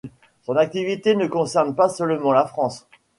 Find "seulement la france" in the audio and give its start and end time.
1.87-2.87